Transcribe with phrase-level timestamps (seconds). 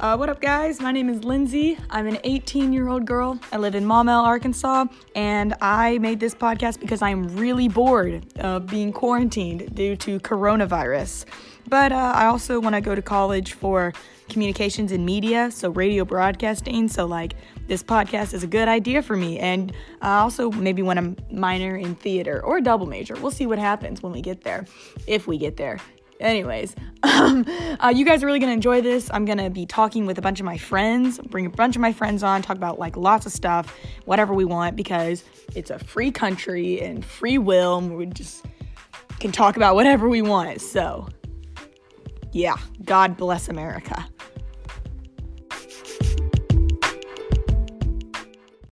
[0.00, 0.80] Uh, what up, guys?
[0.80, 1.76] My name is Lindsay.
[1.90, 3.38] I'm an 18 year old girl.
[3.52, 8.66] I live in Maumelle, Arkansas, and I made this podcast because I'm really bored of
[8.66, 11.26] being quarantined due to coronavirus.
[11.68, 13.92] But uh, I also want to go to college for
[14.30, 16.88] communications and media, so radio broadcasting.
[16.88, 17.34] So, like,
[17.66, 19.38] this podcast is a good idea for me.
[19.38, 23.16] And I also maybe want to minor in theater or double major.
[23.16, 24.64] We'll see what happens when we get there,
[25.06, 25.78] if we get there.
[26.20, 27.44] Anyways, um,
[27.82, 29.10] uh, you guys are really gonna enjoy this.
[29.12, 31.92] I'm gonna be talking with a bunch of my friends, bring a bunch of my
[31.92, 35.24] friends on, talk about like lots of stuff, whatever we want, because
[35.56, 38.44] it's a free country and free will, and we just
[39.18, 40.60] can talk about whatever we want.
[40.60, 41.08] So,
[42.32, 44.06] yeah, God bless America.